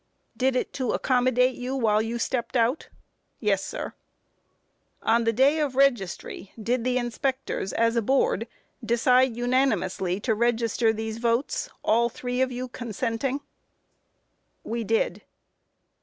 Q. 0.01 0.37
Did 0.37 0.55
it 0.55 0.73
to 0.73 0.93
accommodate 0.93 1.53
you 1.57 1.75
while 1.75 2.01
you 2.01 2.17
stepped 2.17 2.57
out? 2.57 2.89
A. 2.91 2.95
Yes, 3.39 3.63
sir. 3.63 3.93
Q. 3.93 3.95
On 5.03 5.25
the 5.25 5.31
day 5.31 5.59
of 5.59 5.75
registry 5.75 6.51
did 6.59 6.83
the 6.83 6.97
inspectors 6.97 7.71
as 7.71 7.95
a 7.95 8.01
board 8.01 8.47
decide 8.83 9.37
unanimously 9.37 10.19
to 10.21 10.33
register 10.33 10.91
these 10.91 11.19
votes, 11.19 11.69
all 11.83 12.09
three 12.09 12.41
of 12.41 12.51
you 12.51 12.67
consenting? 12.67 13.41
A. 13.41 14.69
We 14.69 14.83
did. 14.83 15.21